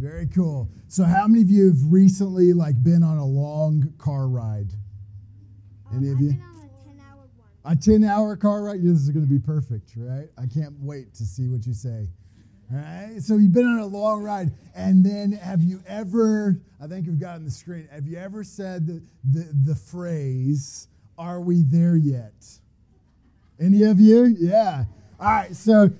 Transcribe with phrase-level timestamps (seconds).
[0.00, 0.66] Very cool.
[0.88, 4.72] So, how many of you have recently like been on a long car ride?
[5.92, 6.30] Any Um, of you?
[6.30, 6.40] a 10
[7.00, 7.16] hour
[7.62, 7.72] one.
[7.72, 8.82] A 10 hour car ride?
[8.82, 10.30] This is going to be perfect, right?
[10.38, 12.08] I can't wait to see what you say.
[12.72, 13.22] All right.
[13.22, 14.52] So, you've been on a long ride.
[14.74, 18.16] And then, have you ever, I think you've got it on the screen, have you
[18.16, 20.88] ever said the, the, the phrase,
[21.18, 22.32] Are we there yet?
[23.60, 24.34] Any of you?
[24.38, 24.84] Yeah.
[25.18, 25.54] All right.
[25.54, 25.90] So,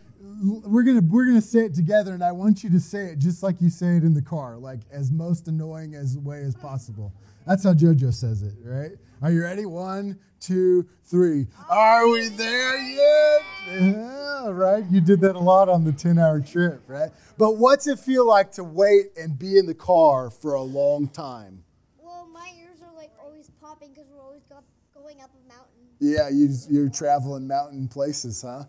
[0.43, 3.43] we're gonna we're gonna say it together, and I want you to say it just
[3.43, 7.12] like you say it in the car, like as most annoying as way as possible.
[7.47, 8.92] That's how JoJo says it, right?
[9.23, 9.66] Are you ready?
[9.66, 11.47] One, two, three.
[11.69, 13.42] Are we there yet?
[13.69, 14.84] Yeah, right.
[14.91, 17.11] You did that a lot on the ten-hour trip, right?
[17.36, 21.09] But what's it feel like to wait and be in the car for a long
[21.09, 21.64] time?
[22.02, 24.64] Well, my ears are like always popping because we're always go-
[24.95, 25.66] going up a mountain.
[25.98, 28.64] Yeah, you, you're traveling mountain places, huh?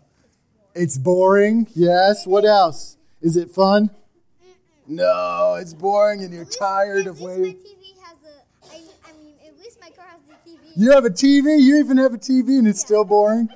[0.74, 1.66] It's boring.
[1.74, 2.26] Yes.
[2.26, 2.96] What else?
[3.20, 3.90] Is it fun?
[4.86, 7.42] No, it's boring and you're tired at of least waiting.
[7.44, 8.74] My TV has a.
[8.74, 10.58] I, I mean, at least my car has the TV.
[10.76, 11.60] You have a TV?
[11.60, 13.48] You even have a TV and it's still boring?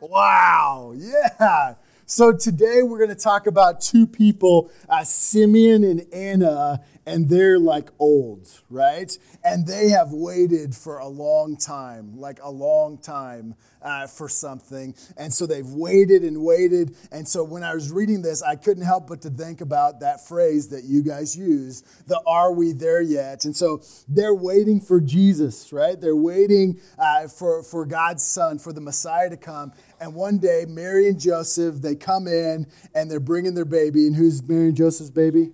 [0.00, 0.94] Wow.
[0.96, 1.74] Yeah.
[2.06, 7.58] So today we're going to talk about two people, uh, Simeon and Anna, and they're
[7.58, 9.10] like old, right?
[9.42, 14.94] And they have waited for a long time, like a long time uh, for something.
[15.16, 16.94] And so they've waited and waited.
[17.10, 20.26] And so when I was reading this, I couldn't help but to think about that
[20.26, 23.44] phrase that you guys use, the are we there yet?
[23.44, 25.98] And so they're waiting for Jesus, right?
[26.00, 29.72] They're waiting uh, for, for God's son, for the Messiah to come.
[30.00, 34.06] And one day, Mary and Joseph, they come in and they're bringing their baby.
[34.06, 35.52] And who's Mary and Joseph's baby?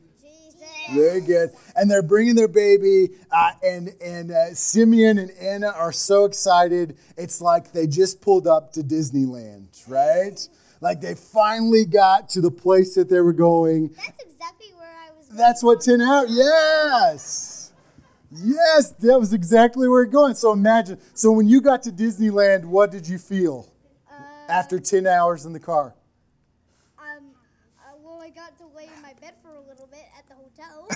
[0.95, 1.51] Very good.
[1.75, 6.97] And they're bringing their baby, uh, and and uh, Simeon and Anna are so excited.
[7.17, 10.39] It's like they just pulled up to Disneyland, right?
[10.81, 13.89] Like they finally got to the place that they were going.
[13.97, 15.29] That's exactly where I was.
[15.31, 17.73] That's what 10 hours, yes.
[18.33, 20.35] Yes, that was exactly where we're going.
[20.35, 23.73] So imagine, so when you got to Disneyland, what did you feel
[24.11, 24.15] Uh,
[24.49, 25.95] after 10 hours in the car?
[26.99, 27.25] um,
[27.81, 30.35] uh, well, I got to lay in my bed for a little bit at the
[30.35, 30.89] hotel.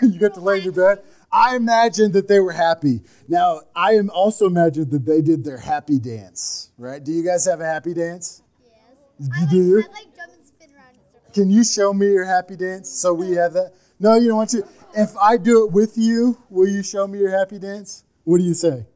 [0.02, 1.02] you got to lay in your bed.
[1.30, 3.02] I imagine that they were happy.
[3.28, 7.02] Now, I am also imagine that they did their happy dance, right?
[7.02, 8.42] Do you guys have a happy dance?
[8.62, 8.74] yes.
[9.20, 9.76] You I do?
[9.76, 10.96] like, I like jump and spin around.
[11.34, 13.74] Can you show me your happy dance so we have that?
[14.00, 14.64] No, you don't want to.
[14.94, 18.04] If I do it with you, will you show me your happy dance?
[18.24, 18.86] What do you say?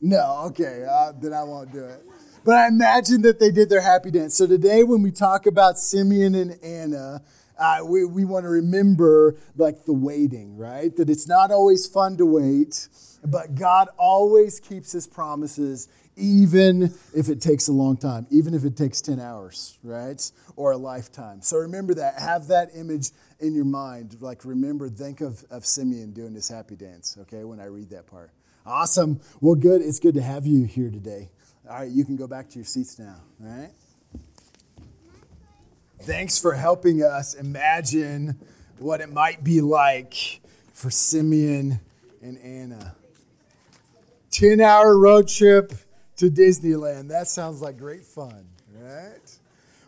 [0.00, 2.02] No, okay, uh, then I won't do it.
[2.44, 4.36] But I imagine that they did their happy dance.
[4.36, 7.22] So today, when we talk about Simeon and Anna,
[7.58, 10.94] uh, we, we want to remember like the waiting, right?
[10.96, 12.88] That it's not always fun to wait,
[13.24, 18.64] but God always keeps his promises, even if it takes a long time, even if
[18.64, 20.30] it takes 10 hours, right?
[20.56, 21.40] Or a lifetime.
[21.40, 22.18] So remember that.
[22.18, 24.18] Have that image in your mind.
[24.20, 28.06] Like, remember, think of, of Simeon doing his happy dance, okay, when I read that
[28.06, 28.32] part.
[28.66, 29.20] Awesome.
[29.40, 29.82] Well, good.
[29.82, 31.30] It's good to have you here today.
[31.68, 33.70] All right, you can go back to your seats now, all right?
[36.00, 38.38] Thanks for helping us imagine
[38.78, 40.42] what it might be like
[40.74, 41.80] for Simeon
[42.20, 42.94] and Anna.
[44.30, 45.72] 10 hour road trip
[46.16, 47.08] to Disneyland.
[47.08, 49.23] That sounds like great fun, right?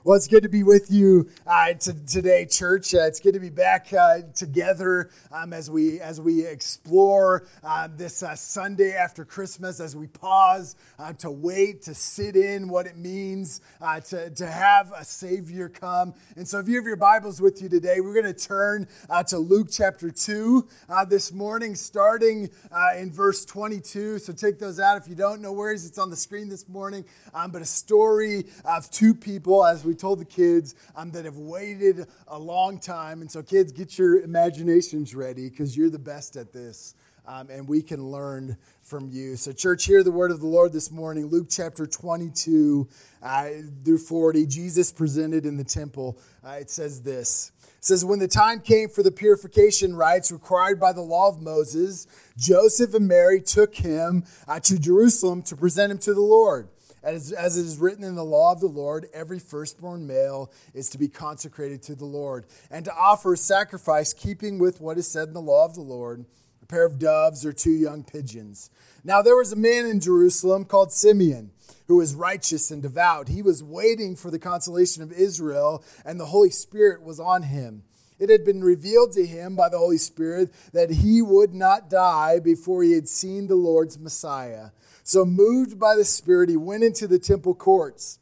[0.06, 2.94] Well, it's good to be with you uh, today, church.
[2.94, 7.88] Uh, it's good to be back uh, together um, as we as we explore uh,
[7.90, 12.86] this uh, Sunday after Christmas, as we pause uh, to wait, to sit in what
[12.86, 13.60] it means
[14.04, 16.14] to, to have a Savior come.
[16.36, 18.86] And so, if you have your Bibles with you today, we're going to turn
[19.26, 22.48] to Luke chapter 2 uh, this morning, starting
[22.96, 24.20] in verse 22.
[24.20, 25.84] So, take those out if you don't know where it is.
[25.84, 27.04] It's on the screen this morning.
[27.34, 31.38] Um, but a story of two people, as we told the kids, um, that have
[31.38, 33.20] waited a long time.
[33.20, 36.94] And so, kids, get your imaginations ready because you're the best at this.
[37.28, 39.34] Um, and we can learn from you.
[39.34, 41.26] So, church, hear the word of the Lord this morning.
[41.26, 42.88] Luke chapter 22
[43.20, 43.48] uh,
[43.84, 44.46] through 40.
[44.46, 46.20] Jesus presented in the temple.
[46.46, 47.50] Uh, it says this.
[47.64, 51.42] It says, When the time came for the purification rites required by the law of
[51.42, 52.06] Moses,
[52.36, 56.68] Joseph and Mary took him uh, to Jerusalem to present him to the Lord.
[57.06, 60.90] As, as it is written in the law of the Lord, every firstborn male is
[60.90, 65.06] to be consecrated to the Lord, and to offer a sacrifice keeping with what is
[65.06, 66.26] said in the law of the Lord
[66.60, 68.70] a pair of doves or two young pigeons.
[69.04, 71.52] Now there was a man in Jerusalem called Simeon
[71.86, 73.28] who was righteous and devout.
[73.28, 77.84] He was waiting for the consolation of Israel, and the Holy Spirit was on him.
[78.18, 82.40] It had been revealed to him by the Holy Spirit that he would not die
[82.40, 84.70] before he had seen the Lord's Messiah.
[85.06, 88.18] So, moved by the Spirit, he went into the temple courts.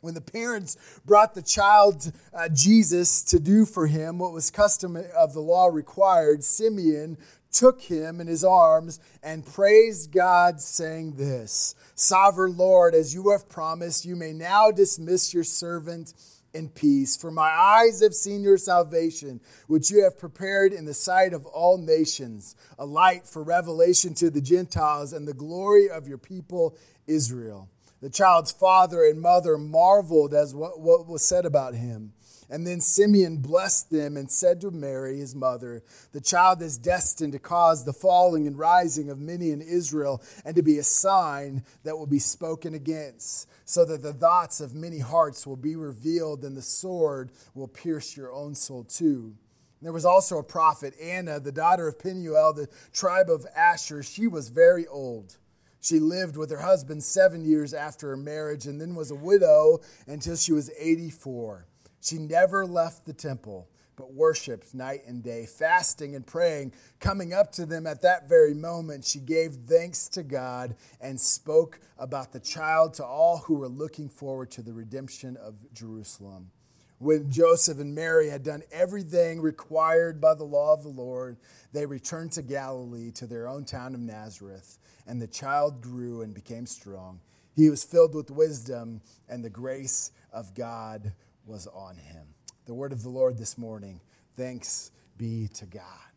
[0.00, 4.96] When the parents brought the child uh, Jesus to do for him what was custom
[4.96, 7.18] of the law required, Simeon
[7.50, 13.48] took him in his arms and praised God, saying this Sovereign Lord, as you have
[13.48, 16.14] promised, you may now dismiss your servant
[16.54, 17.16] in peace.
[17.16, 21.46] For my eyes have seen your salvation, which you have prepared in the sight of
[21.46, 26.76] all nations, a light for revelation to the Gentiles and the glory of your people
[27.06, 27.68] Israel.
[28.00, 32.12] The child's father and mother marveled as what, what was said about him.
[32.48, 37.32] And then Simeon blessed them and said to Mary, his mother, The child is destined
[37.34, 41.62] to cause the falling and rising of many in Israel, and to be a sign
[41.84, 46.42] that will be spoken against, so that the thoughts of many hearts will be revealed,
[46.42, 49.36] and the sword will pierce your own soul too.
[49.80, 54.02] There was also a prophet, Anna, the daughter of Penuel, the tribe of Asher.
[54.02, 55.36] She was very old.
[55.80, 59.80] She lived with her husband seven years after her marriage and then was a widow
[60.06, 61.66] until she was 84.
[62.02, 66.72] She never left the temple, but worshiped night and day, fasting and praying.
[66.98, 71.80] Coming up to them at that very moment, she gave thanks to God and spoke
[71.98, 76.50] about the child to all who were looking forward to the redemption of Jerusalem.
[76.98, 81.38] When Joseph and Mary had done everything required by the law of the Lord,
[81.72, 84.78] they returned to Galilee to their own town of Nazareth,
[85.10, 87.18] and the child grew and became strong.
[87.56, 91.12] He was filled with wisdom, and the grace of God
[91.44, 92.28] was on him.
[92.66, 94.00] The word of the Lord this morning.
[94.36, 96.09] Thanks be to God.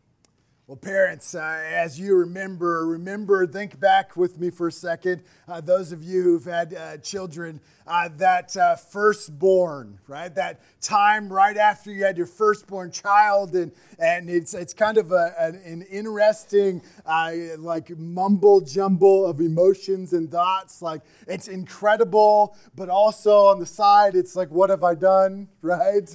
[0.66, 5.22] Well, parents, uh, as you remember, remember, think back with me for a second.
[5.46, 10.34] Uh, those of you who've had uh, children, uh, that uh, firstborn, right?
[10.34, 15.12] That time right after you had your firstborn child, and, and it's, it's kind of
[15.12, 20.80] a, an, an interesting, uh, like, mumble jumble of emotions and thoughts.
[20.80, 26.08] Like, it's incredible, but also on the side, it's like, what have I done, right?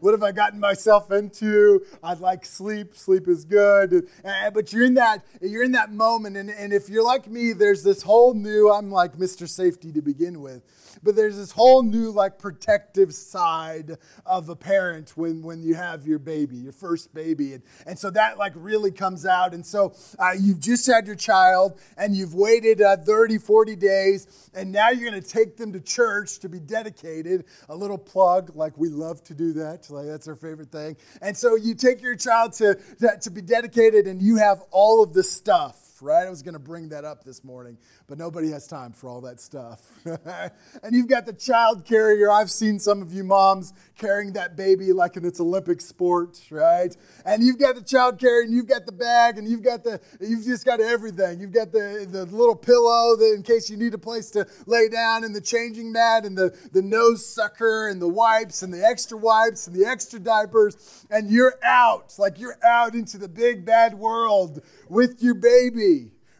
[0.00, 1.82] what have I gotten myself into?
[2.02, 2.94] I'd like sleep.
[2.94, 4.08] Sleep is good good.
[4.52, 7.82] but you're in that you're in that moment, and, and if you're like me, there's
[7.82, 8.70] this whole new.
[8.70, 9.48] I'm like Mr.
[9.48, 10.62] Safety to begin with,
[11.02, 16.06] but there's this whole new like protective side of a parent when when you have
[16.06, 19.54] your baby, your first baby, and and so that like really comes out.
[19.54, 24.50] And so uh, you've just had your child, and you've waited uh, 30, 40 days,
[24.54, 27.44] and now you're going to take them to church to be dedicated.
[27.68, 29.88] A little plug, like we love to do that.
[29.90, 30.96] Like that's our favorite thing.
[31.22, 34.62] And so you take your child to to, to be dedicated educated and you have
[34.70, 36.26] all of the stuff right?
[36.26, 39.20] I was going to bring that up this morning, but nobody has time for all
[39.22, 39.80] that stuff.
[40.04, 42.30] and you've got the child carrier.
[42.30, 46.94] I've seen some of you moms carrying that baby like in its Olympic sport, right?
[47.24, 50.00] And you've got the child carrier, and you've got the bag, and you've got the,
[50.20, 51.40] you've just got everything.
[51.40, 54.88] You've got the, the little pillow that in case you need a place to lay
[54.88, 58.84] down, and the changing mat, and the, the nose sucker, and the wipes, and the
[58.84, 62.14] extra wipes, and the extra diapers, and you're out.
[62.18, 65.85] Like you're out into the big bad world with your baby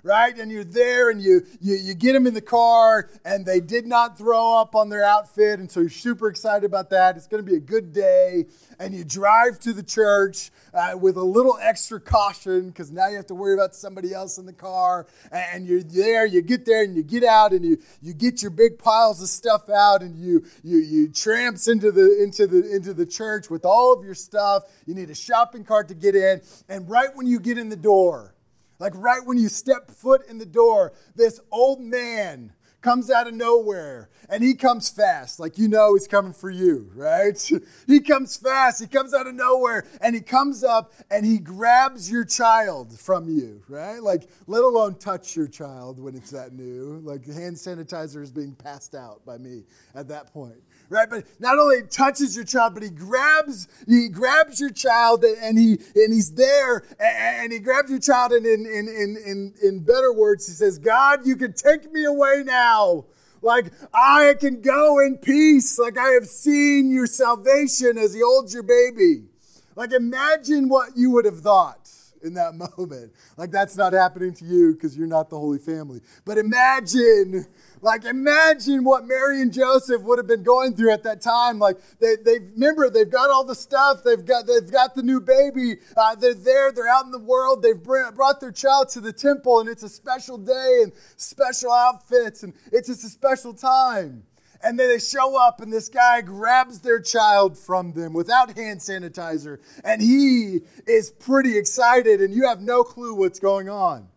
[0.06, 0.38] right?
[0.38, 3.86] And you're there and you, you, you get them in the car and they did
[3.86, 5.58] not throw up on their outfit.
[5.58, 7.16] And so you're super excited about that.
[7.16, 8.46] It's going to be a good day.
[8.78, 13.16] And you drive to the church uh, with a little extra caution because now you
[13.16, 15.08] have to worry about somebody else in the car.
[15.32, 18.52] And you're there, you get there and you get out and you, you get your
[18.52, 22.94] big piles of stuff out and you, you, you tramps into the, into, the, into
[22.94, 24.64] the church with all of your stuff.
[24.86, 26.42] You need a shopping cart to get in.
[26.68, 28.35] And right when you get in the door,
[28.78, 32.52] like right when you step foot in the door, this old man
[32.82, 35.40] comes out of nowhere and he comes fast.
[35.40, 37.36] Like you know he's coming for you, right?
[37.86, 38.80] he comes fast.
[38.80, 43.28] He comes out of nowhere and he comes up and he grabs your child from
[43.28, 44.00] you, right?
[44.00, 47.00] Like let alone touch your child when it's that new.
[47.02, 49.64] Like hand sanitizer is being passed out by me
[49.94, 51.08] at that point right?
[51.08, 55.78] But not only touches your child, but he grabs he grabs your child and he
[55.94, 60.12] and he's there and he grabs your child and in in in in, in better
[60.12, 63.04] words, he says, God, you can take me away now.
[63.42, 65.78] Like I can go in peace.
[65.78, 69.24] Like I have seen your salvation as he holds your baby.
[69.74, 71.90] Like imagine what you would have thought
[72.22, 73.12] in that moment.
[73.36, 76.00] Like that's not happening to you because you're not the Holy Family.
[76.24, 77.46] But imagine
[77.86, 81.60] like, imagine what Mary and Joseph would have been going through at that time.
[81.60, 84.02] Like, they, they remember they've got all the stuff.
[84.04, 85.76] They've got they've got the new baby.
[85.96, 86.72] Uh, they're there.
[86.72, 87.62] They're out in the world.
[87.62, 92.42] They've brought their child to the temple, and it's a special day and special outfits,
[92.42, 94.24] and it's just a special time.
[94.64, 98.80] And then they show up, and this guy grabs their child from them without hand
[98.80, 104.08] sanitizer, and he is pretty excited, and you have no clue what's going on.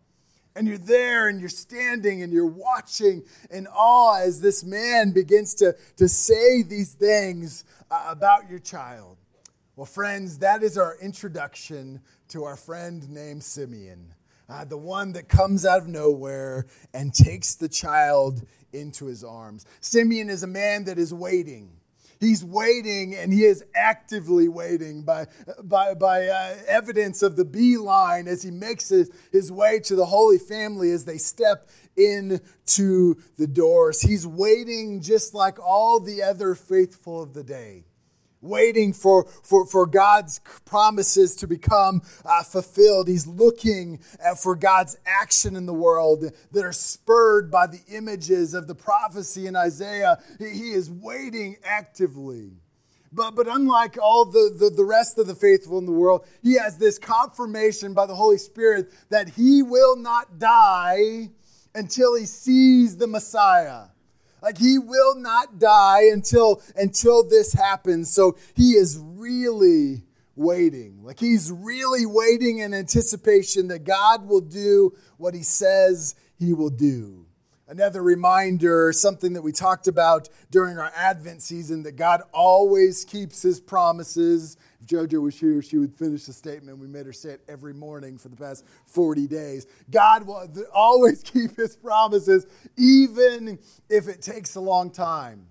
[0.60, 5.56] And you're there and you're standing and you're watching in awe as this man begins
[5.56, 9.16] to, to say these things uh, about your child.
[9.78, 14.14] Well, friends, that is our introduction to our friend named Simeon,
[14.50, 19.66] uh, the one that comes out of nowhere and takes the child into his arms.
[19.80, 21.79] Simeon is a man that is waiting.
[22.20, 25.28] He's waiting and he is actively waiting by,
[25.64, 30.06] by, by uh, evidence of the beeline as he makes his, his way to the
[30.06, 34.02] Holy Family as they step into the doors.
[34.02, 37.86] He's waiting just like all the other faithful of the day
[38.42, 43.08] waiting for, for, for God's promises to become uh, fulfilled.
[43.08, 44.00] He's looking
[44.42, 49.48] for God's action in the world that are spurred by the images of the prophecy
[49.48, 50.18] in Isaiah.
[50.38, 52.52] He, he is waiting actively.
[53.12, 56.54] But, but unlike all the, the, the rest of the faithful in the world, he
[56.54, 61.30] has this confirmation by the Holy Spirit that he will not die
[61.74, 63.86] until he sees the Messiah.
[64.42, 68.12] Like he will not die until until this happens.
[68.12, 70.04] So he is really
[70.36, 71.04] waiting.
[71.04, 76.70] Like he's really waiting in anticipation that God will do what he says he will
[76.70, 77.26] do.
[77.68, 83.44] Another reminder, something that we talked about during our Advent season, that God always keeps
[83.44, 86.78] his promises JoJo was here, she would finish the statement.
[86.78, 89.68] We made her say it every morning for the past 40 days.
[89.92, 93.60] God will always keep his promises, even
[93.90, 95.48] if it takes a long time.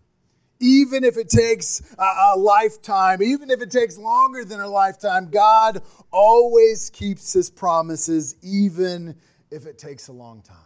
[0.61, 5.31] Even if it takes a, a lifetime, even if it takes longer than a lifetime,
[5.31, 9.15] God always keeps his promises, even
[9.53, 10.57] if it takes a long time.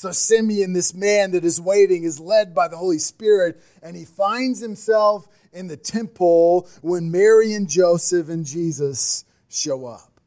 [0.00, 4.04] So Simeon, this man that is waiting, is led by the Holy Spirit, and he
[4.04, 10.20] finds himself in the temple when Mary and Joseph and Jesus show up.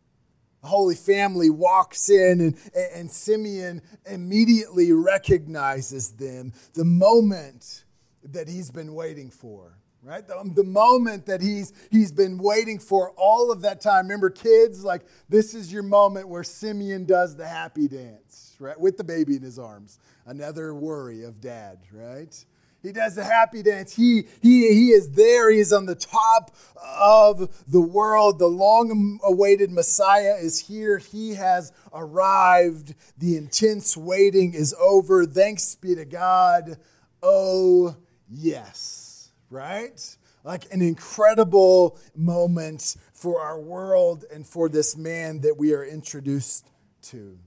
[0.61, 2.57] The Holy Family walks in, and,
[2.95, 6.53] and Simeon immediately recognizes them.
[6.73, 7.83] The moment
[8.23, 10.27] that he's been waiting for right?
[10.27, 14.03] The, the, moment that he's he's been waiting for all of that time.
[14.05, 18.79] Remember kids like this is your moment where simeon does the happy dance right?
[18.79, 19.99] With the baby in his arms.
[20.25, 22.45] Another worry of dad right
[22.83, 23.95] he does the happy dance.
[23.95, 25.49] He, he, he is there.
[25.49, 28.39] He is on the top of the world.
[28.39, 30.97] The long awaited Messiah is here.
[30.97, 32.93] He has arrived.
[33.17, 35.25] The intense waiting is over.
[35.25, 36.77] Thanks be to God.
[37.23, 37.95] Oh,
[38.29, 39.31] yes.
[39.49, 40.17] Right?
[40.43, 46.67] Like an incredible moment for our world and for this man that we are introduced
[47.03, 47.39] to.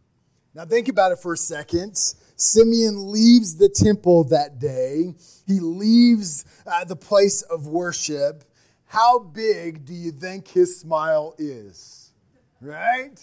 [0.55, 2.15] Now, think about it for a second.
[2.37, 5.15] Simeon leaves the temple that day,
[5.47, 8.45] he leaves uh, the place of worship.
[8.87, 12.13] How big do you think his smile is?
[12.61, 13.19] Right?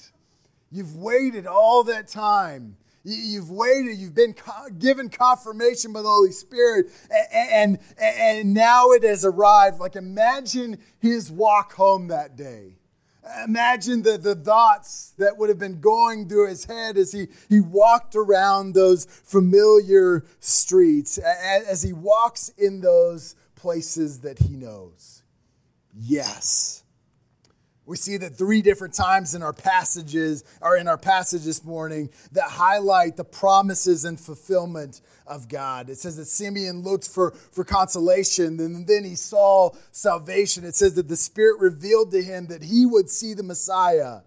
[0.72, 2.78] You've waited all that time.
[3.06, 4.34] You've waited, you've been
[4.80, 6.90] given confirmation by the Holy Spirit,
[7.34, 9.80] and, and, and now it has arrived.
[9.80, 12.78] Like, imagine his walk home that day.
[13.46, 17.62] Imagine the, the thoughts that would have been going through his head as he, he
[17.62, 25.24] walked around those familiar streets, as he walks in those places that he knows.
[25.96, 26.83] Yes,
[27.86, 32.10] we see that three different times in our passages, or in our passage this morning,
[32.32, 35.90] that highlight the promises and fulfillment of God.
[35.90, 40.64] It says that Simeon looked for, for consolation, and then he saw salvation.
[40.64, 44.20] It says that the Spirit revealed to him that he would see the Messiah.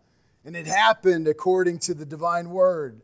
[0.45, 3.01] And it happened according to the divine word.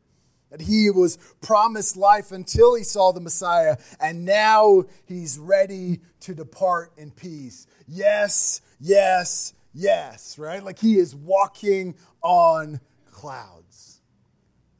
[0.50, 6.34] That he was promised life until he saw the Messiah, and now he's ready to
[6.34, 7.66] depart in peace.
[7.88, 10.62] Yes, yes, Yes, right?
[10.62, 14.00] Like he is walking on clouds.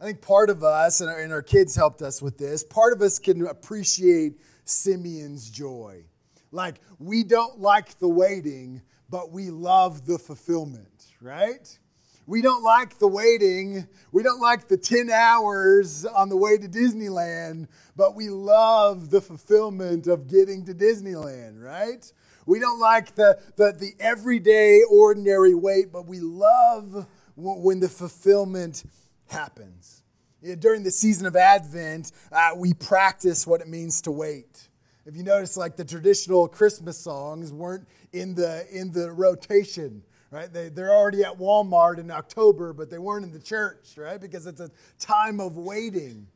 [0.00, 2.92] I think part of us, and our, and our kids helped us with this, part
[2.92, 4.34] of us can appreciate
[4.64, 6.04] Simeon's joy.
[6.50, 11.78] Like we don't like the waiting, but we love the fulfillment, right?
[12.26, 13.88] We don't like the waiting.
[14.12, 19.20] We don't like the 10 hours on the way to Disneyland, but we love the
[19.20, 22.10] fulfillment of getting to Disneyland, right?
[22.46, 28.84] We don't like the, the, the everyday, ordinary wait, but we love when the fulfillment
[29.26, 30.02] happens.
[30.58, 34.68] During the season of Advent, uh, we practice what it means to wait.
[35.06, 40.50] If you notice, like the traditional Christmas songs weren't in the, in the rotation, right?
[40.52, 44.20] They, they're already at Walmart in October, but they weren't in the church, right?
[44.20, 46.26] Because it's a time of waiting.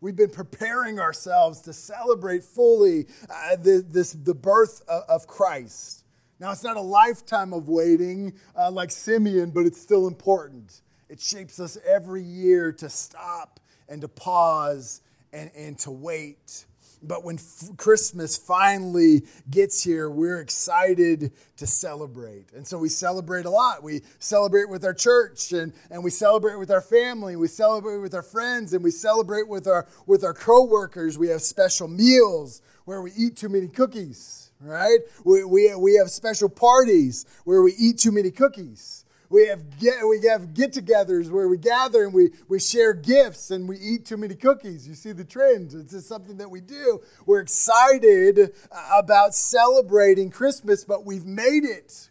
[0.00, 6.04] We've been preparing ourselves to celebrate fully uh, the, this, the birth of, of, Christ.
[6.40, 10.82] Now, it's not a lifetime of waiting uh, like Simeon, but it's still important.
[11.08, 15.00] It shapes us every year to stop and to pause
[15.32, 16.64] and, and to wait.
[17.06, 22.52] But when f- Christmas finally gets here, we're excited to celebrate.
[22.52, 23.82] And so we celebrate a lot.
[23.82, 27.36] We celebrate with our church and, and we celebrate with our family.
[27.36, 31.18] We celebrate with our friends and we celebrate with our, with our coworkers.
[31.18, 34.98] We have special meals where we eat too many cookies, right?
[35.24, 39.03] We, we, we have special parties where we eat too many cookies.
[39.34, 43.68] We have get we have get-togethers where we gather and we, we share gifts and
[43.68, 44.86] we eat too many cookies.
[44.86, 45.74] You see the trend.
[45.74, 47.00] It's just something that we do.
[47.26, 52.10] We're excited uh, about celebrating Christmas, but we've made it.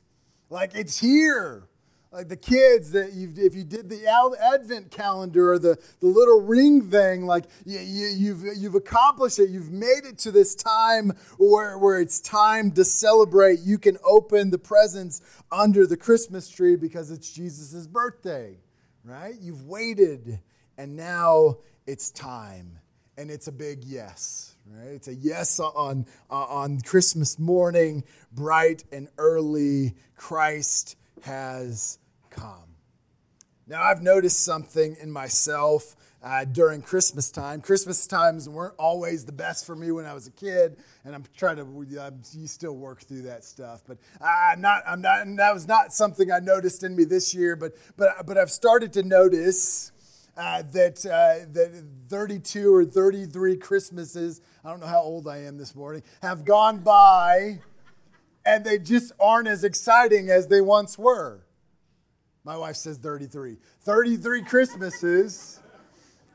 [0.49, 1.69] Like it's here
[2.13, 4.07] like the kids that if you did the
[4.39, 9.49] advent calendar or the, the little ring thing like you, you, you've, you've accomplished it.
[9.49, 13.59] You've made it to this time where, where it's time to celebrate.
[13.61, 18.57] You can open the presents under the christmas tree because it's jesus' birthday
[19.03, 19.35] right?
[19.41, 20.39] You've waited
[20.77, 22.79] and now it's time.
[23.17, 24.93] And it's a big yes right?
[24.93, 28.03] It's a yes on on christmas morning.
[28.31, 31.99] Bright and early christ has
[33.65, 37.61] Now, I've noticed something in myself uh, during Christmas time.
[37.61, 41.23] Christmas times weren't always the best for me when I was a kid, and I'm
[41.35, 41.63] trying to.
[42.01, 44.83] I'm, you still work through that stuff, but I'm not.
[44.87, 45.25] I'm not.
[45.37, 47.55] that was not something I noticed in me this year.
[47.55, 49.91] But but but I've started to notice
[50.37, 54.41] uh, that uh, that 32 or 33 Christmases.
[54.63, 56.03] I don't know how old I am this morning.
[56.21, 57.59] Have gone by,
[58.45, 61.43] and they just aren't as exciting as they once were.
[62.43, 63.57] My wife says 33.
[63.81, 65.59] 33 Christmases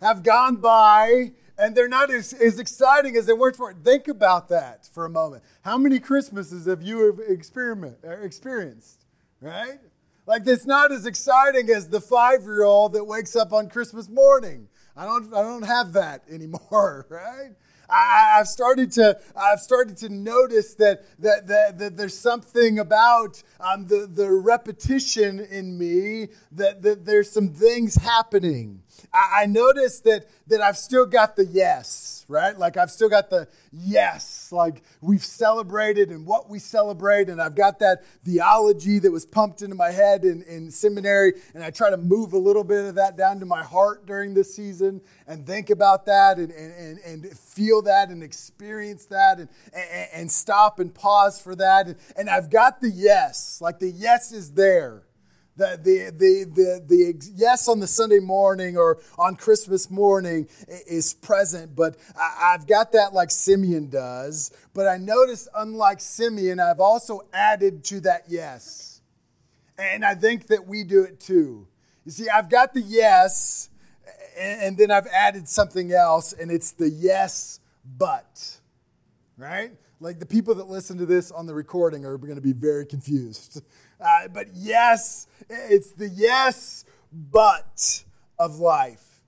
[0.01, 3.75] have gone by and they're not as, as exciting as they were before.
[3.75, 5.43] Think about that for a moment.
[5.63, 9.05] How many Christmases have you experiment, uh, experienced,
[9.41, 9.81] right?
[10.25, 14.09] Like, it's not as exciting as the five year old that wakes up on Christmas
[14.09, 14.69] morning.
[14.97, 17.51] I don't, I don't have that anymore, right?
[17.91, 23.43] I, have started to I've started to notice that that that, that there's something about
[23.61, 28.83] um, the the repetition in me that, that there's some things happening.
[29.13, 32.59] I, I notice that that I've still got the yes, right?
[32.59, 37.55] Like I've still got the yes, like we've celebrated and what we celebrate, and I've
[37.55, 41.91] got that theology that was pumped into my head in, in seminary, and I try
[41.91, 45.47] to move a little bit of that down to my heart during this season and
[45.47, 50.79] think about that and, and, and, feel that and experience that and, and, and stop
[50.79, 51.87] and pause for that.
[51.87, 55.03] And, and I've got the yes, like the yes is there
[55.59, 60.49] the, the, the, the, the yes on the Sunday morning or on Christmas morning
[60.87, 64.53] is present, but I, I've got that like Simeon does.
[64.73, 69.01] But I notice, unlike Simeon, I've also added to that yes.
[69.77, 71.67] And I think that we do it too.
[72.05, 73.69] You see, I've got the yes,
[74.39, 78.59] and then I've added something else, and it's the yes, but.
[79.37, 79.73] Right?
[80.01, 82.87] Like the people that listen to this on the recording are going to be very
[82.87, 83.61] confused.
[84.01, 88.05] Uh, but yes, it's the yes, but
[88.39, 89.23] of life.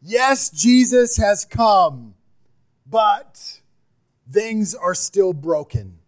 [0.00, 2.14] Yes, Jesus has come,
[2.86, 3.60] but
[4.30, 5.98] things are still broken.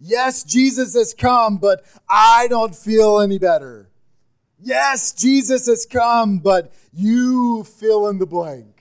[0.00, 3.88] Yes, Jesus has come, but I don't feel any better.
[4.60, 8.71] Yes, Jesus has come, but you fill in the blank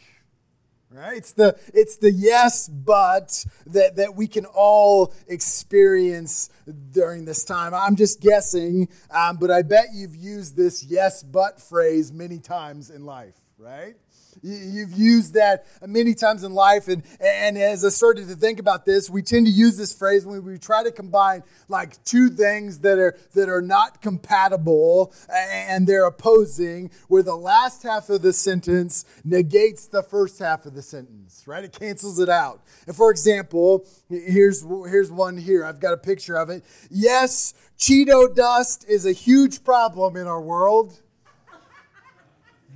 [0.91, 1.17] right?
[1.17, 6.49] It's the it's the yes but that that we can all experience
[6.91, 7.73] during this time.
[7.73, 12.89] I'm just guessing um, but i bet you've used this yes but phrase many times
[12.89, 13.95] in life right
[14.41, 16.87] You've used that many times in life.
[16.87, 20.25] And, and as I started to think about this, we tend to use this phrase
[20.25, 25.85] when we try to combine like two things that are, that are not compatible and
[25.85, 30.81] they're opposing, where the last half of the sentence negates the first half of the
[30.81, 31.63] sentence, right?
[31.63, 32.61] It cancels it out.
[32.87, 35.65] And for example, here's, here's one here.
[35.65, 36.63] I've got a picture of it.
[36.89, 40.99] Yes, Cheeto dust is a huge problem in our world,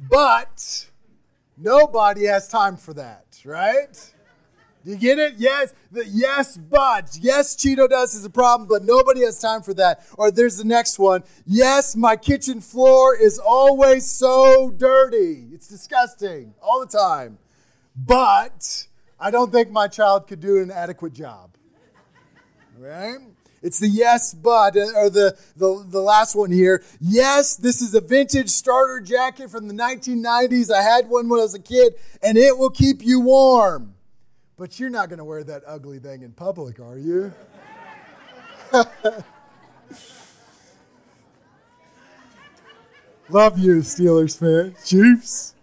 [0.09, 0.89] but
[1.57, 4.13] Nobody has time for that, right?
[4.83, 5.35] Do you get it?
[5.37, 9.73] Yes, the yes, but yes, Cheeto dust is a problem, but nobody has time for
[9.75, 10.05] that.
[10.17, 11.23] Or there's the next one.
[11.45, 15.47] Yes, my kitchen floor is always so dirty.
[15.53, 17.39] It's disgusting all the time.
[17.95, 18.87] But
[19.19, 21.51] I don't think my child could do an adequate job.
[22.77, 23.19] Right?
[23.65, 26.83] It's the yes, but, uh, or the, the, the last one here.
[27.01, 30.71] Yes, this is a vintage starter jacket from the 1990s.
[30.71, 33.95] I had one when I was a kid, and it will keep you warm.
[34.55, 37.33] But you're not going to wear that ugly thing in public, are you?
[43.29, 44.75] Love you, Steelers fan.
[44.85, 45.55] Chiefs.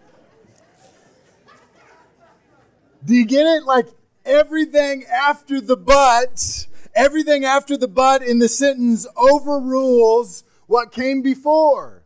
[3.05, 3.63] Do you get it?
[3.63, 3.87] Like
[4.25, 12.03] everything after the but, everything after the but in the sentence overrules what came before.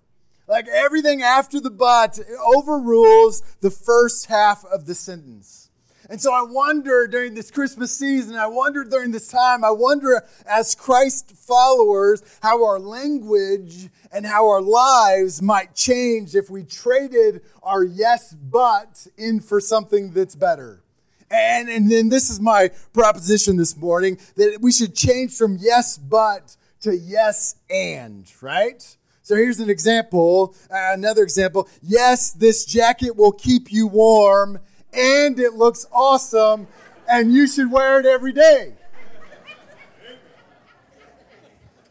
[0.49, 2.21] Like everything after the but
[2.55, 5.67] overrules the first half of the sentence.
[6.09, 10.23] And so I wonder during this Christmas season, I wonder during this time, I wonder
[10.47, 17.43] as Christ followers how our language and how our lives might change if we traded
[17.61, 20.85] our yes but in for something that's better.
[21.31, 25.99] And, and then this is my proposition this morning that we should change from yes
[25.99, 28.97] but to yes and, right?
[29.23, 31.69] So here's an example, uh, another example.
[31.83, 34.61] Yes, this jacket will keep you warm
[34.93, 36.67] and it looks awesome,
[37.09, 38.73] and you should wear it every day.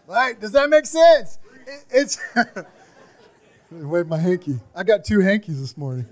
[0.07, 0.39] Right?
[0.39, 1.39] Does that make sense?
[1.89, 2.19] it's.
[3.71, 4.59] Wave my hanky.
[4.75, 6.05] I got two hankies this morning.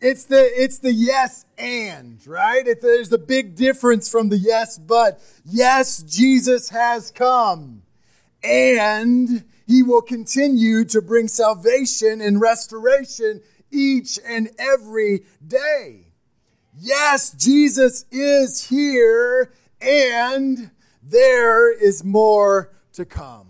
[0.00, 2.66] It's the it's the yes and right.
[2.66, 5.20] It's, there's a big difference from the yes but.
[5.44, 7.82] Yes, Jesus has come,
[8.42, 16.06] and He will continue to bring salvation and restoration each and every day.
[16.78, 20.70] Yes, Jesus is here, and
[21.02, 23.48] there is more to come.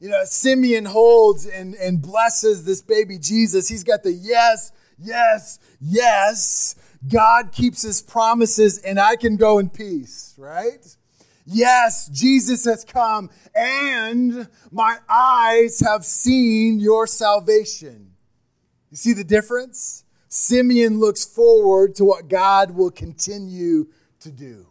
[0.00, 3.68] You know, Simeon holds and, and blesses this baby Jesus.
[3.68, 6.74] He's got the yes, yes, yes.
[7.06, 10.96] God keeps his promises, and I can go in peace, right?
[11.44, 18.12] Yes, Jesus has come, and my eyes have seen your salvation.
[18.90, 20.04] You see the difference?
[20.28, 23.86] Simeon looks forward to what God will continue
[24.20, 24.66] to do.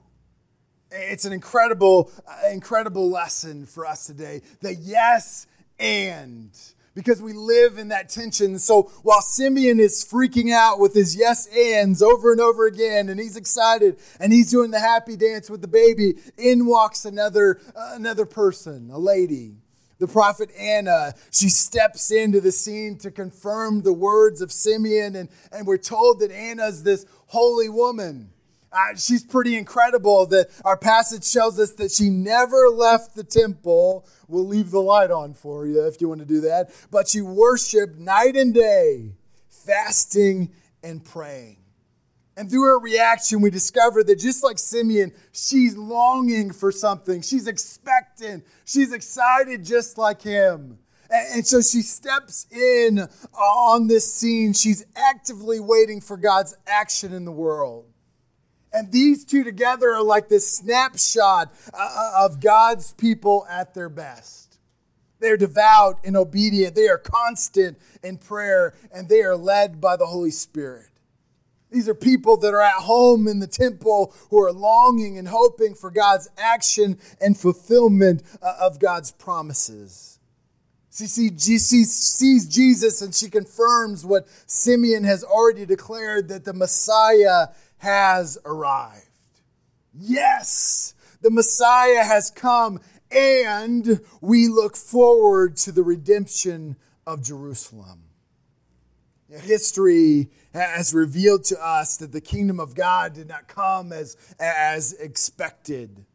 [0.91, 2.11] It's an incredible,
[2.51, 4.41] incredible lesson for us today.
[4.61, 5.47] The yes
[5.79, 6.51] and
[6.95, 8.57] because we live in that tension.
[8.57, 13.19] So while Simeon is freaking out with his yes ands over and over again, and
[13.19, 17.91] he's excited and he's doing the happy dance with the baby, in walks another uh,
[17.93, 19.57] another person, a lady.
[19.97, 25.29] The prophet Anna, she steps into the scene to confirm the words of Simeon, and,
[25.53, 28.31] and we're told that Anna's this holy woman.
[28.75, 34.05] Uh, she's pretty incredible that our passage tells us that she never left the temple.
[34.27, 36.71] We'll leave the light on for you if you want to do that.
[36.91, 39.13] But she worshiped night and day,
[39.49, 40.51] fasting
[40.83, 41.57] and praying.
[42.35, 47.21] And through her reaction, we discover that just like Simeon, she's longing for something.
[47.21, 48.45] She's expectant.
[48.65, 50.79] She's excited just like him.
[51.09, 54.51] And so she steps in on this scene.
[54.51, 57.85] She's actively waiting for God's action in the world.
[58.75, 63.87] And these two together are like this snapshot uh, uh, of God's people at their
[63.87, 64.57] best.
[65.19, 70.07] They're devout and obedient, they are constant in prayer, and they are led by the
[70.07, 70.89] Holy Spirit.
[71.71, 75.73] These are people that are at home in the temple who are longing and hoping
[75.73, 80.15] for God's action and fulfillment uh, of God's promises.
[80.95, 88.37] She sees Jesus and she confirms what Simeon has already declared that the Messiah has
[88.45, 89.05] arrived.
[89.93, 92.79] Yes, the Messiah has come,
[93.11, 96.75] and we look forward to the redemption
[97.07, 98.03] of Jerusalem.
[99.29, 104.93] History has revealed to us that the kingdom of God did not come as, as
[104.93, 106.05] expected.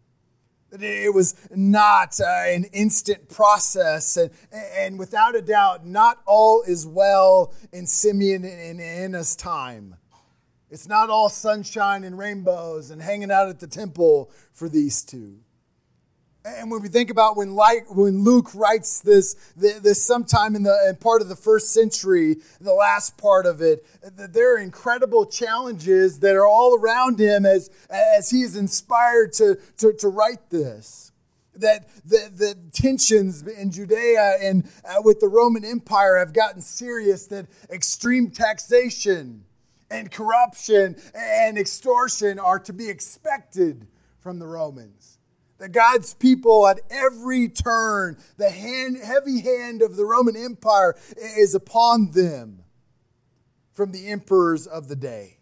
[0.72, 4.16] It was not uh, an instant process.
[4.16, 9.96] And, and without a doubt, not all is well in Simeon and Anna's time.
[10.70, 15.40] It's not all sunshine and rainbows and hanging out at the temple for these two.
[16.44, 20.96] And when we think about when, when Luke writes this, this sometime in the in
[20.96, 23.84] part of the first century, the last part of it,
[24.16, 29.58] there are incredible challenges that are all around him as, as he is inspired to,
[29.78, 31.12] to, to write this.
[31.56, 37.26] That the, the tensions in Judea and uh, with the Roman Empire have gotten serious,
[37.26, 39.44] that extreme taxation
[39.90, 43.86] and corruption and extortion are to be expected
[44.20, 45.18] from the Romans
[45.60, 51.54] that God's people at every turn, the hand, heavy hand of the Roman Empire is
[51.54, 52.64] upon them
[53.72, 55.38] from the emperors of the day.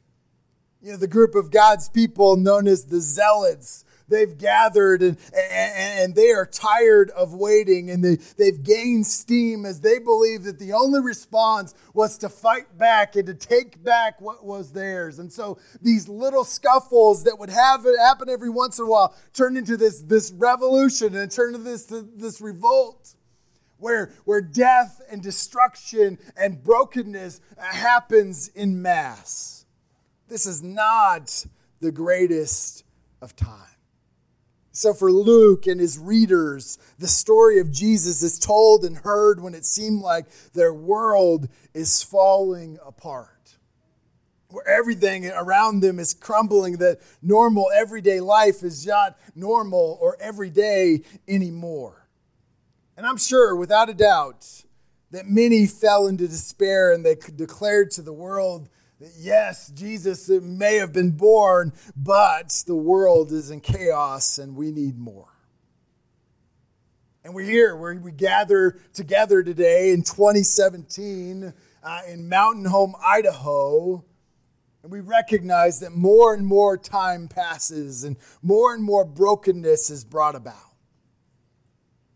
[0.82, 5.72] You know, the group of God's people known as the Zealots they've gathered and, and,
[5.76, 10.58] and, they are tired of waiting and they, they've gained steam as they believe that
[10.58, 15.18] the only response was to fight back and to take back what was theirs.
[15.18, 19.56] And so these little scuffles that would have happen every once in a while turn
[19.56, 21.84] into this, this revolution and turn into this,
[22.16, 23.14] this revolt
[23.78, 29.66] where, where death and destruction and brokenness happens in mass.
[30.28, 31.46] This is not
[31.80, 32.84] the greatest
[33.22, 33.67] of time.
[34.78, 39.52] So, for Luke and his readers, the story of Jesus is told and heard when
[39.52, 43.56] it seemed like their world is falling apart
[44.50, 51.02] where everything around them is crumbling, that normal everyday life is not normal or everyday
[51.26, 52.06] anymore.
[52.96, 54.62] And I'm sure, without a doubt,
[55.10, 58.68] that many fell into despair and they declared to the world
[59.18, 64.98] yes, Jesus may have been born, but the world is in chaos and we need
[64.98, 65.28] more.
[67.24, 74.04] And we're here, where we gather together today in 2017 uh, in Mountain Home, Idaho
[74.82, 80.04] and we recognize that more and more time passes and more and more brokenness is
[80.04, 80.54] brought about.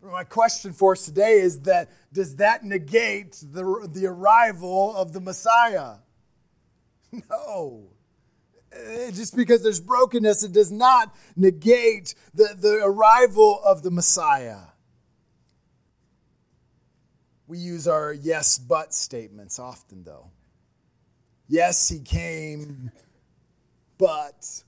[0.01, 5.21] My question for us today is that does that negate the, the arrival of the
[5.21, 5.97] Messiah?
[7.29, 7.89] No.
[8.71, 14.61] Eh, just because there's brokenness, it does not negate the, the arrival of the Messiah.
[17.45, 20.31] We use our yes, but statements often, though.
[21.47, 22.91] Yes, he came,
[23.99, 24.63] but.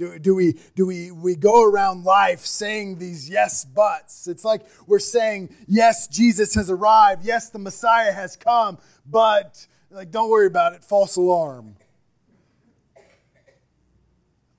[0.00, 4.26] Do, do, we, do we, we go around life saying these yes buts?
[4.28, 7.22] It's like we're saying, yes, Jesus has arrived.
[7.22, 10.82] Yes, the Messiah has come, but like, don't worry about it.
[10.82, 11.76] False alarm.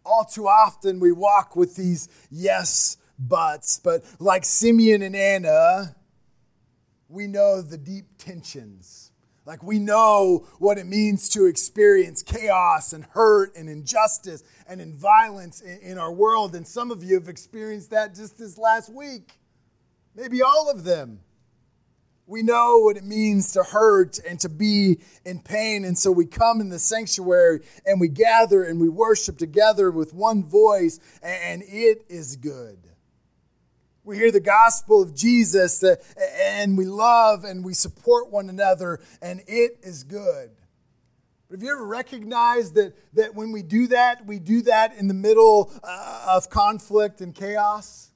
[0.06, 5.96] All too often we walk with these yes buts, but like Simeon and Anna,
[7.10, 9.11] we know the deep tensions
[9.52, 14.94] like we know what it means to experience chaos and hurt and injustice and in
[14.94, 16.56] violence in, in, our world.
[16.56, 19.34] And some of you have experienced that just this last week,
[20.16, 21.20] maybe all of them.
[22.28, 25.84] We know what it means to hurt and to be in pain.
[25.84, 30.14] And so we come in the sanctuary and we gather and we worship together with
[30.14, 32.91] one voice, and it is good.
[34.04, 35.96] We hear the gospel of Jesus uh,
[36.40, 40.52] and we love and we support one another, and it is good.
[41.48, 45.08] But have you ever recognized that, that when we do that, we do that in
[45.08, 48.11] the middle uh, of conflict and chaos?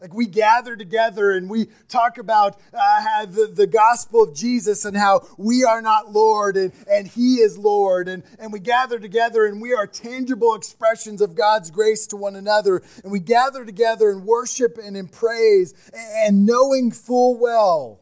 [0.00, 4.96] Like we gather together and we talk about uh, the, the gospel of Jesus and
[4.96, 8.06] how we are not Lord and, and He is Lord.
[8.06, 12.36] And, and we gather together and we are tangible expressions of God's grace to one
[12.36, 12.80] another.
[13.02, 18.00] And we gather together and worship and in praise and knowing full well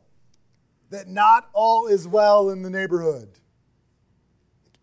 [0.91, 3.31] that not all is well in the neighborhood.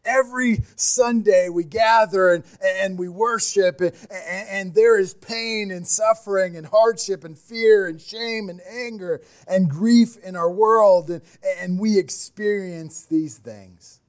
[0.05, 6.57] Every Sunday we gather and, and we worship, and, and there is pain and suffering
[6.57, 11.21] and hardship and fear and shame and anger and grief in our world, and,
[11.59, 14.01] and we experience these things.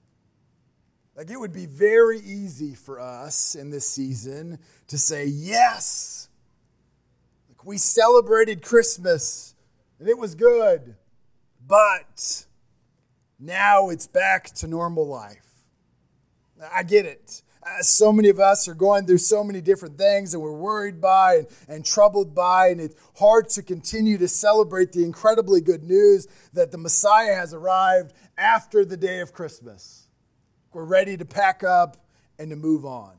[1.16, 6.28] Like it would be very easy for us in this season to say, Yes,
[7.48, 9.54] like we celebrated Christmas
[9.98, 10.96] and it was good,
[11.66, 12.46] but
[13.38, 15.53] now it's back to normal life.
[16.72, 17.42] I get it.
[17.62, 21.00] Uh, so many of us are going through so many different things and we're worried
[21.00, 25.82] by and, and troubled by, and it's hard to continue to celebrate the incredibly good
[25.82, 30.08] news that the Messiah has arrived after the day of Christmas.
[30.72, 31.96] We're ready to pack up
[32.38, 33.14] and to move on.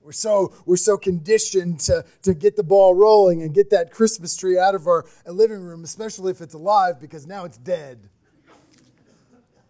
[0.00, 4.36] We're so, we're so conditioned to, to get the ball rolling and get that Christmas
[4.36, 8.08] tree out of our living room, especially if it's alive, because now it's dead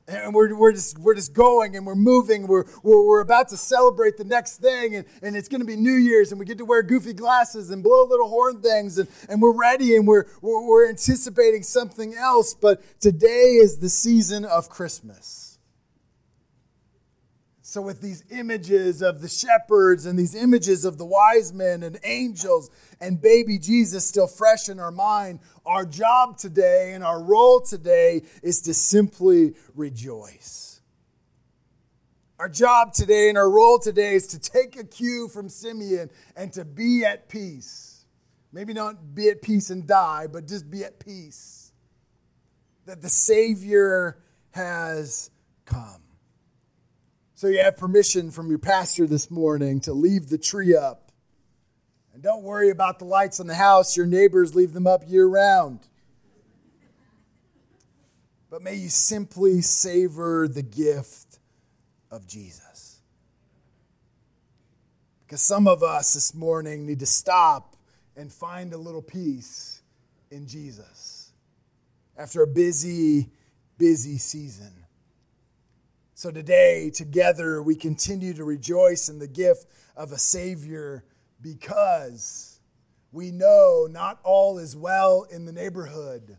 [0.09, 2.47] and we're, we're, just, we're just going and we're moving.
[2.47, 5.77] We're, we're, we're about to celebrate the next thing, and, and it's going to be
[5.77, 9.09] New Year's, and we get to wear goofy glasses and blow little horn things, and,
[9.29, 12.55] and we're ready and we're, we're, we're anticipating something else.
[12.55, 15.52] But today is the season of Christmas.
[17.73, 21.99] So, with these images of the shepherds and these images of the wise men and
[22.05, 22.69] angels
[23.01, 28.25] and baby Jesus still fresh in our mind, our job today and our role today
[28.43, 30.83] is to simply rejoice.
[32.39, 36.53] Our job today and our role today is to take a cue from Simeon and
[36.53, 38.05] to be at peace.
[38.53, 41.73] Maybe not be at peace and die, but just be at peace.
[42.85, 44.19] That the Savior
[44.51, 45.31] has
[45.65, 46.03] come.
[47.43, 51.11] So you have permission from your pastor this morning to leave the tree up.
[52.15, 55.27] And don't worry about the lights on the house, your neighbors leave them up year
[55.27, 55.81] round.
[58.49, 61.41] But may you simply savor the gift
[62.13, 63.01] of Jesus.
[65.27, 67.75] Because some of us this morning need to stop
[68.17, 69.83] and find a little peace
[70.31, 71.33] in Jesus
[72.17, 73.31] after a busy,
[73.79, 74.82] busy season.
[76.23, 81.03] So today, together, we continue to rejoice in the gift of a Savior
[81.41, 82.61] because
[83.11, 86.39] we know not all is well in the neighborhood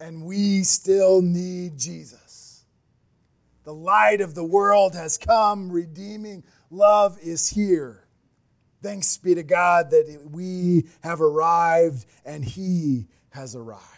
[0.00, 2.64] and we still need Jesus.
[3.64, 8.08] The light of the world has come, redeeming love is here.
[8.82, 13.93] Thanks be to God that we have arrived and He has arrived.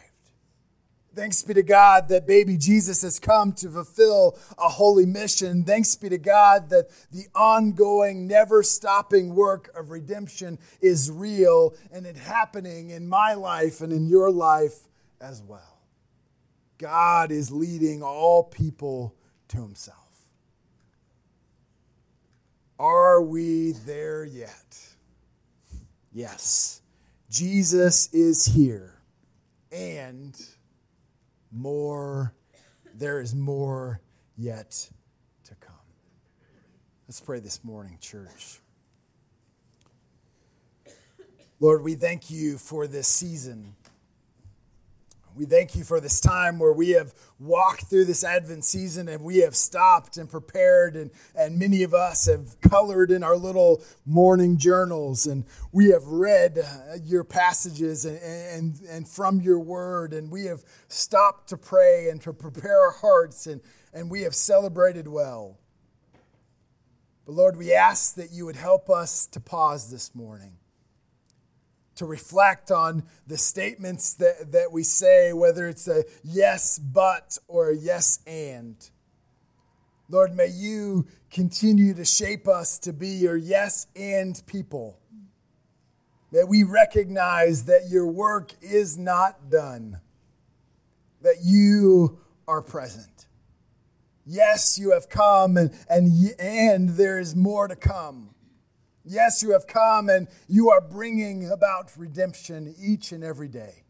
[1.17, 5.65] Thanks be to God that baby Jesus has come to fulfill a holy mission.
[5.65, 12.05] Thanks be to God that the ongoing, never stopping work of redemption is real and
[12.05, 15.81] it happening in my life and in your life as well.
[16.77, 19.15] God is leading all people
[19.49, 19.97] to himself.
[22.79, 24.79] Are we there yet?
[26.13, 26.83] Yes.
[27.31, 28.93] Jesus is here.
[29.73, 30.39] And
[31.53, 32.35] more,
[32.95, 34.01] there is more
[34.37, 34.91] yet
[35.45, 35.75] to come.
[37.09, 38.61] Let's pray this morning, church.
[41.59, 43.75] Lord, we thank you for this season.
[45.37, 49.23] We thank you for this time where we have walked through this Advent season and
[49.23, 53.83] we have stopped and prepared, and, and many of us have colored in our little
[54.07, 60.15] morning journals, and we have read uh, your passages and, and, and from your word,
[60.15, 63.61] and we have stopped to pray and to prepare our hearts, and,
[63.93, 65.59] and we have celebrated well.
[67.27, 70.57] But Lord, we ask that you would help us to pause this morning
[71.97, 77.71] to reflect on the statements that, that we say, whether it's a yes, but, or
[77.71, 78.77] a yes, and.
[80.09, 85.01] Lord, may you continue to shape us to be your yes and people.
[86.31, 90.01] May we recognize that your work is not done,
[91.23, 93.27] that you are present.
[94.25, 98.31] Yes, you have come, and, and, and there is more to come.
[99.09, 103.85] Yes, you have come and you are bringing about redemption each and every day.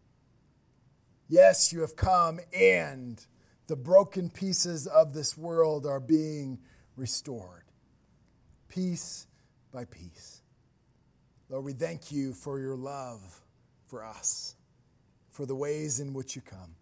[1.29, 3.25] Yes, you have come and
[3.67, 6.59] the broken pieces of this world are being
[6.97, 7.65] restored,
[8.69, 9.27] piece
[9.73, 10.43] by piece.
[11.49, 13.41] Lord, we thank you for your love
[13.87, 14.55] for us,
[15.31, 16.77] for the ways in which you come.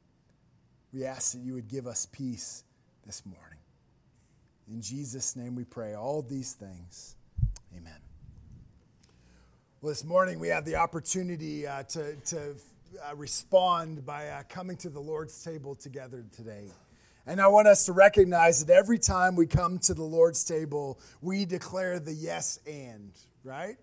[0.92, 2.64] We ask that you would give us peace
[3.06, 3.60] this morning.
[4.68, 7.16] In Jesus' name we pray all these things.
[7.76, 8.03] Amen.
[9.84, 12.38] Well, this morning we have the opportunity uh, to, to
[13.06, 16.70] uh, respond by uh, coming to the Lord's table together today.
[17.26, 20.98] And I want us to recognize that every time we come to the Lord's table,
[21.20, 23.10] we declare the yes and,
[23.44, 23.76] right?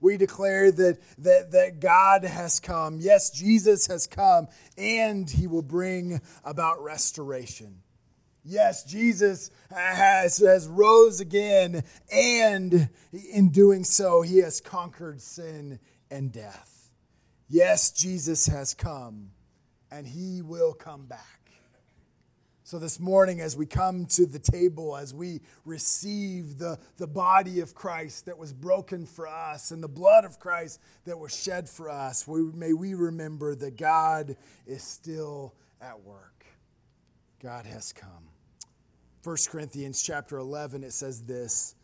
[0.00, 3.00] We declare that, that, that God has come.
[3.00, 4.46] Yes, Jesus has come,
[4.78, 7.82] and he will bring about restoration.
[8.44, 15.78] Yes, Jesus has, has rose again, and in doing so, he has conquered sin
[16.10, 16.90] and death.
[17.48, 19.32] Yes, Jesus has come,
[19.90, 21.40] and he will come back.
[22.70, 27.58] So, this morning, as we come to the table, as we receive the, the body
[27.58, 31.68] of Christ that was broken for us and the blood of Christ that was shed
[31.68, 34.36] for us, we, may we remember that God
[34.68, 36.46] is still at work.
[37.42, 38.29] God has come.
[39.22, 41.74] 1 Corinthians chapter 11, it says this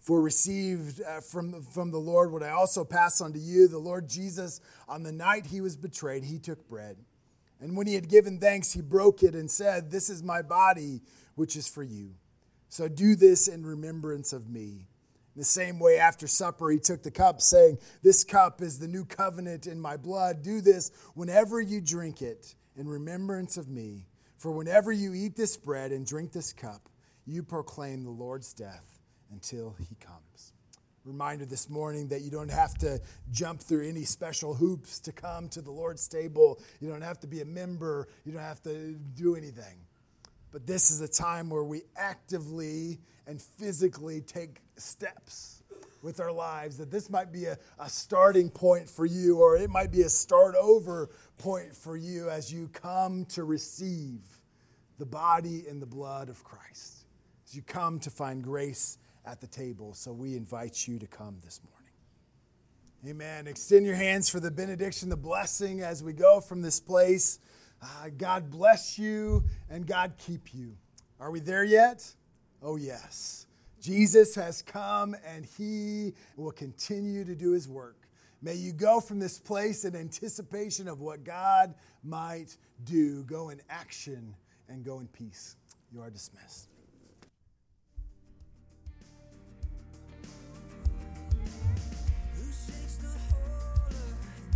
[0.00, 3.78] For received uh, from, from the Lord what I also pass on to you, the
[3.78, 6.96] Lord Jesus, on the night he was betrayed, he took bread.
[7.60, 11.02] And when he had given thanks, he broke it and said, This is my body,
[11.36, 12.14] which is for you.
[12.68, 14.88] So do this in remembrance of me.
[15.34, 18.88] In the same way, after supper, he took the cup, saying, This cup is the
[18.88, 20.42] new covenant in my blood.
[20.42, 24.06] Do this whenever you drink it in remembrance of me.
[24.40, 26.88] For whenever you eat this bread and drink this cup,
[27.26, 28.98] you proclaim the Lord's death
[29.30, 30.54] until he comes.
[31.04, 35.50] Reminder this morning that you don't have to jump through any special hoops to come
[35.50, 36.58] to the Lord's table.
[36.80, 38.08] You don't have to be a member.
[38.24, 39.76] You don't have to do anything.
[40.52, 45.59] But this is a time where we actively and physically take steps
[46.02, 46.76] with our lives.
[46.78, 50.08] That this might be a, a starting point for you, or it might be a
[50.08, 54.20] start over point for you as you come to receive
[54.98, 57.04] the body and the blood of Christ,
[57.46, 59.94] as you come to find grace at the table.
[59.94, 61.80] So we invite you to come this morning.
[63.08, 63.46] Amen.
[63.46, 67.38] Extend your hands for the benediction, the blessing as we go from this place.
[67.82, 70.76] Uh, God bless you and God keep you.
[71.18, 72.14] Are we there yet?
[72.62, 73.46] Oh, yes.
[73.80, 77.96] Jesus has come and he will continue to do his work.
[78.42, 83.22] May you go from this place in anticipation of what God might do.
[83.24, 84.34] Go in action
[84.68, 85.56] and go in peace.
[85.92, 86.69] You are dismissed.